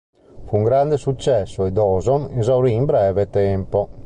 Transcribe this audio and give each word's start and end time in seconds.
Fu 0.45 0.55
un 0.57 0.63
grande 0.63 0.97
successo 0.97 1.63
e 1.63 1.71
Dawson 1.71 2.31
esaurì 2.35 2.73
in 2.73 2.85
breve 2.85 3.29
tempo. 3.29 3.89